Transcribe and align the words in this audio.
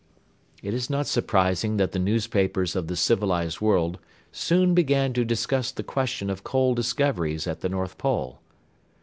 It 0.63 0.73
is 0.73 0.89
not 0.89 1.05
surprising 1.05 1.77
that 1.77 1.91
the 1.91 1.99
newspapers 1.99 2.75
of 2.75 2.87
the 2.87 2.95
civilized 2.95 3.61
world 3.61 3.99
soon 4.31 4.73
began 4.73 5.13
to 5.13 5.23
discuss 5.23 5.71
the 5.71 5.83
question 5.83 6.31
of 6.31 6.43
coal 6.43 6.73
discoveries 6.73 7.45
at 7.45 7.61
the 7.61 7.69
North 7.69 7.99
Pole. 7.99 8.41